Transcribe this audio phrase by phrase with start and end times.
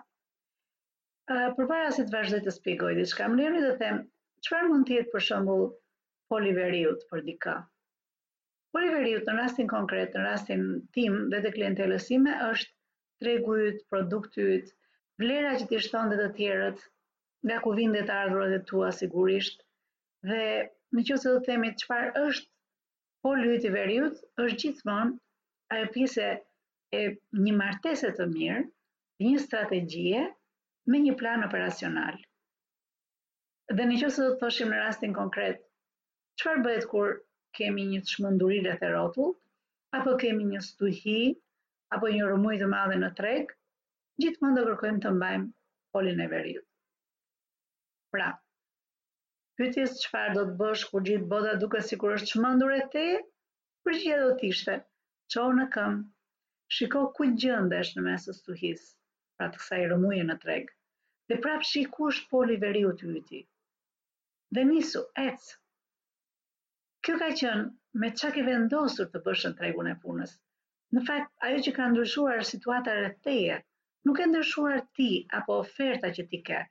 [1.32, 4.02] Ë uh, përpara se të vazhdoj të shpjegoj diçka, më lejoni të them,
[4.46, 5.64] çfarë mund të jetë për shembull
[6.32, 7.54] poliveriut për dikë?
[8.76, 10.66] Poliveriut në rastin konkret, në rastin
[10.98, 12.08] tim dhe të klientelës
[12.50, 12.70] është
[13.24, 14.70] tregu i produktit,
[15.24, 16.78] vlera që ti shton dhe të tjerët,
[17.48, 19.62] nga ku vijnë të ardhurat e tua sigurisht.
[20.28, 20.44] Dhe
[20.92, 22.50] në qoftë se do të themi çfarë është
[23.26, 25.16] poliveriut, është gjithmonë
[25.74, 26.28] ajo pjesë
[26.94, 26.98] e
[27.44, 28.60] një martese të mirë,
[29.26, 30.20] një strategjie
[30.92, 32.18] me një plan operacional.
[33.74, 35.62] Dhe në qësë të thoshim në rastin konkret,
[36.38, 37.14] qëfar bëhet kur
[37.58, 39.32] kemi një të shmënduri dhe të rotull,
[40.00, 41.16] apo kemi një stuhi,
[41.96, 43.50] apo një rëmuj të madhe në treg,
[44.22, 45.50] gjithë mund të kërkojmë të mbajmë
[45.96, 46.64] polin e veriut.
[48.14, 48.28] Pra,
[49.58, 53.06] pytjes qëfar do të bësh kur gjithë bota duke si kur është shmëndur e te,
[53.86, 54.76] përgjithë do të ishte,
[55.36, 56.04] qohë në këmë,
[56.74, 58.86] shiko ku gjëndesh në mesës të tuhis,
[59.38, 60.72] pra të kësaj rëmuje në treg,
[61.28, 63.40] dhe prap shiku është poli veriu të yti.
[64.56, 65.52] Dhe nisu, ecë.
[67.06, 70.34] Kjo ka qënë me qa ke vendosur të bëshën tregun e punës.
[70.96, 73.58] Në fakt, ajo që ka ndryshuar situata rëtheje,
[74.08, 75.08] nuk e ndryshuar ti
[75.40, 76.62] apo oferta që ti ke.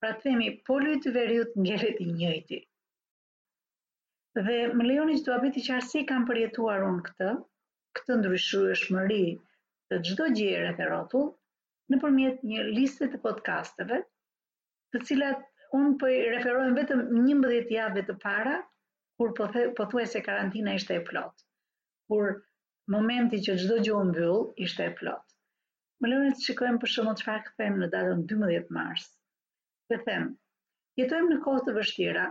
[0.00, 2.58] Pra themi, poli të veriu të i njëjti.
[4.36, 7.30] Dhe më lejoni që të abiti qarësi kam përjetuar unë këtë,
[7.98, 9.20] këtë ndryshueshmëri
[9.92, 11.30] të çdo gjëre të rrotull
[11.94, 13.96] nëpërmjet një liste të podkasteve,
[14.94, 15.46] të cilat
[15.78, 18.52] un po i referohem vetëm 11 javë të para
[19.22, 21.42] kur pothuajse po karantina ishte e plot.
[22.10, 22.30] Kur
[22.96, 25.24] momenti që çdo gjë u mbyll ishte e plot.
[26.00, 29.10] Më lejoni të shikojmë për shkakun çfarë kthem në datën 12 mars.
[29.90, 30.26] të them,
[31.02, 32.28] jetojmë në kohë të vështira,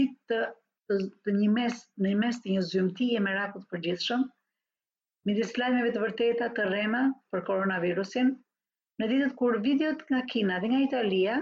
[0.00, 4.18] ditë të, të, një mes në një mes të një zymtie me radhë të përgjithshme,
[5.28, 7.00] midis lajmeve të vërteta të rema
[7.34, 8.28] për koronavirusin,
[9.00, 11.34] në ditët kur videot nga Kina dhe nga Italia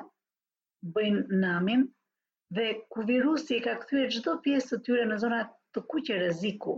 [0.97, 1.85] bëjnë namin
[2.59, 2.65] dhe
[2.95, 5.39] ku virusi ka kthyer çdo pjesë të tyre në zona
[5.77, 6.75] të kuqe rreziku.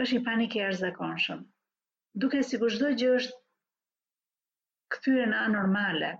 [0.00, 1.44] Është një panik i arzakonshëm.
[2.24, 3.38] Duke si gjithdo gjë është
[4.96, 6.10] këtyre në anormale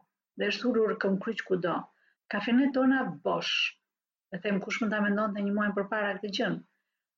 [0.42, 1.78] dhe është urur këm kryqë kudo,
[2.36, 3.56] kafene tona bosh,
[4.34, 6.62] dhe them kush më ta mendon të një muajnë për para këtë gjënë,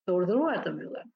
[0.07, 1.11] të urdhruar të mbyllën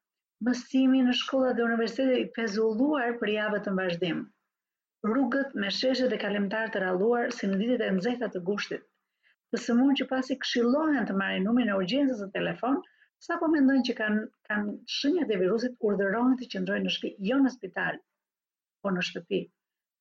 [0.47, 4.23] mësimi në shkolla dhe universitetet i pezulluar për javët të vazhdim.
[5.07, 8.85] Rrugët me sheshe dhe kalimtar të raluar si në ditit e nëzeta të gushtit,
[9.53, 12.81] të sëmun që pasi këshilohen të marrin numin e urgjensës e telefon,
[13.29, 17.39] sa po mendojnë që kanë kan shënjët e virusit urdhërojnë të qëndrojnë në shpi, jo
[17.45, 18.01] në spital,
[18.83, 19.43] po në shtëpi,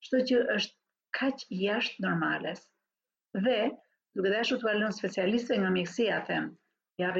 [0.08, 2.64] shto që është kaq jashtë normales.
[3.46, 3.60] Dhe,
[4.18, 6.54] duke dhe shu të valion specialiste nga mjekësia, them,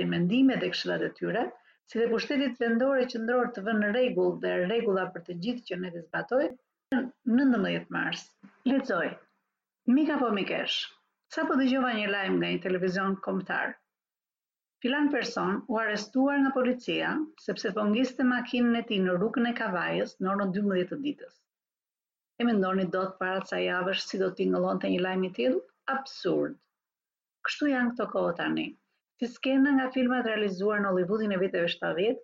[0.06, 1.44] i mendime dhe këshilat e tyre,
[1.92, 5.78] si dhe pushtetit vendore që ndrorë të vënë regull dhe regulla për të gjithë që
[5.82, 6.46] ne të zbatoj,
[6.96, 7.04] në
[7.38, 8.22] 19 mars.
[8.72, 9.08] Lecoj,
[9.98, 10.78] mika po mikesh,
[11.36, 13.74] sa po dhe gjova një lajmë nga një televizion komptar?
[14.84, 17.12] Filan person u arestuar nga policia
[17.44, 21.36] sepse po ngiste makinën e tij në rrugën e Kavajës në orën 12 të ditës.
[22.42, 25.64] E mendoni dot para ca javësh si do t'i ngëllonte një lajm i tillë?
[25.98, 26.60] Absurd.
[27.48, 28.68] Kështu janë këto kohë tani
[29.20, 32.22] si skena nga filmat realizuar në Hollywoodin e viteve 70,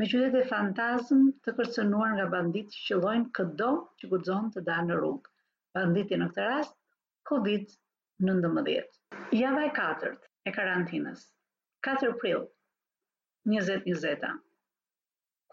[0.00, 3.68] me e fantazm të kërcënuar nga banditë që qëllojnë këdo
[4.02, 5.30] që guxon të dalë në rrugë.
[5.78, 6.76] Banditi në këtë rast
[7.30, 8.84] COVID-19.
[9.40, 11.24] Java e katërt e karantinës.
[11.88, 12.44] 4 prill
[13.54, 14.34] 2020.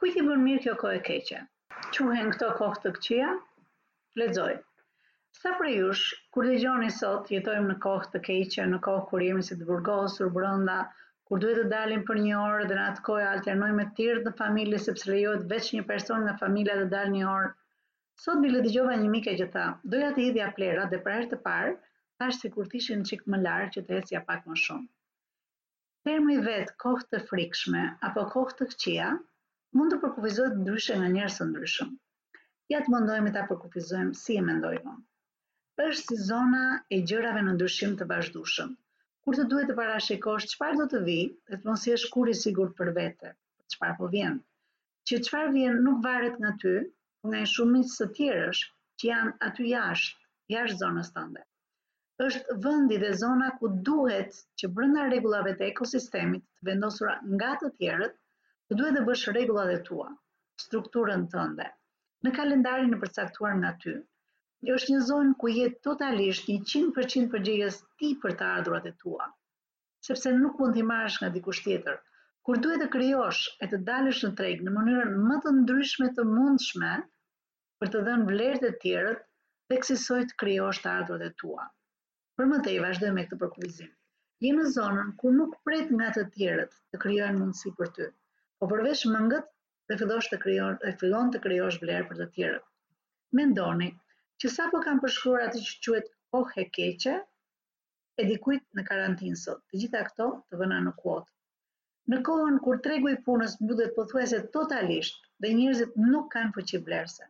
[0.02, 1.42] Kujt i bën mirë kjo kohë e keqe?
[1.96, 3.34] Quhen këto kohë të këqia?
[4.22, 4.52] Lexoj.
[5.42, 6.02] Sa për jush,
[6.36, 9.66] kur dhe gjoni sot, jetojmë në kohë të keqe, në kohë kur jemi si të
[9.70, 10.76] burgosur, brënda,
[11.30, 14.34] kur duhet të dalim për një orë dhe në atë kohë alternojmë e tirë në
[14.42, 17.52] familje, sepse lejohet veç një person në familja dhe dalë një orë.
[18.26, 19.66] Sot bile të gjova një mike që tha,
[19.96, 21.74] doja të hidhja plera dhe prajrë herë të parë,
[22.22, 24.88] thashtë se kur tishin në qikë më larë që të esja pak më shumë.
[26.10, 29.12] Termi vetë kohë të frikshme apo kohë të këqia
[29.80, 31.94] mund të përkufizohet ndryshe nga njerës të ndryshëm.
[32.76, 34.96] Ja të mendojmë ta përkufizojmë si e mendojmë
[35.82, 36.58] është si zona
[36.96, 38.74] e gjërave në ndryshim të vazhdushëm.
[39.28, 41.16] Kur të duhet të parashikosh çfarë do të vi,
[41.52, 43.32] dhe të mos jesh kur i sigurt për vete,
[43.62, 44.36] për çfarë po vjen.
[45.12, 46.76] Që çfarë vjen nuk varet nga ty,
[47.22, 48.62] por nga shumica të tjerësh
[49.02, 50.18] që janë aty jashtë,
[50.58, 51.48] jashtë zonës tënde
[52.28, 57.72] është vendi dhe zona ku duhet që brenda rregullave të ekosistemit të vendosura nga të
[57.80, 58.14] tjerët,
[58.70, 60.08] të duhet të bësh rregullat e tua,
[60.68, 61.66] strukturën tënde,
[62.28, 63.98] në kalendarin e përcaktuar nga ty,
[64.72, 69.26] është një zonë ku jetë totalisht 100% përgjegjës ti për të ardhurat e tua,
[70.08, 71.98] sepse nuk mund t'i marrësh nga dikush tjetër.
[72.48, 76.26] Kur duhet të krijosh e të dalësh në treg në mënyrën më të ndryshme të
[76.32, 76.94] mundshme
[77.82, 79.24] për të dhënë vlerë të tjerët,
[79.74, 81.64] kësisoj të krijosh të ardhurat e tua.
[82.40, 83.90] Për më i vazhdojmë me këtë përkufizim.
[84.46, 88.08] Je në zonën ku nuk pret nga të tjerët të krijojnë mundësi për ty,
[88.60, 89.50] po përveç mëngët
[89.92, 92.70] dhe fillosh të krijon, e fillon të krijosh vlerë për të tjerët.
[93.40, 93.90] Mendoni,
[94.44, 97.12] që sa po kam përshkruar atë që quhet kohë e keqe
[98.20, 99.62] e dikujt në karantinë sot.
[99.72, 101.30] Të gjitha këto të vëna në kuot.
[102.12, 107.30] Në kohën kur tregu i punës mbyllet pothuajse totalisht dhe njerëzit nuk kanë fuqi vlerëse.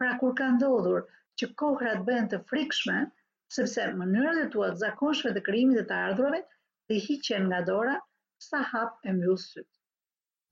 [0.00, 1.06] Pra kur ka ndodhur
[1.40, 2.98] që kohrat bëhen të frikshme,
[3.56, 7.94] sepse mënyrat e tua të zakonshme të krijimit të, të ardhurave të hiqen nga dora
[8.50, 9.68] sa hap e mbyll syt.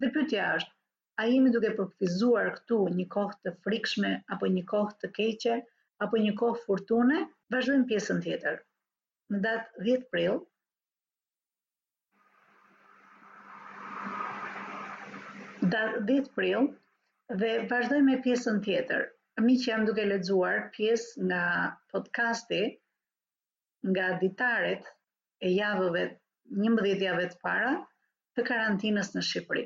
[0.00, 0.72] Dhe pyetja është,
[1.20, 5.58] a jemi duke përfizuar këtu një kohë të frikshme apo një kohë të keqe?
[6.00, 7.18] apo një kohë fortune,
[7.52, 8.56] vazhdojmë pjesën tjetër.
[9.32, 10.38] Në datë 10 prill.
[15.74, 16.64] Datë 10 prill
[17.42, 19.02] dhe vazhdojmë me pjesën tjetër.
[19.44, 21.42] Miq jam duke lexuar pjesë nga
[21.92, 22.62] podcasti
[23.92, 24.82] nga ditaret
[25.40, 26.02] e javëve
[26.64, 27.72] 11 javë të para
[28.36, 29.64] të karantinës në Shqipëri.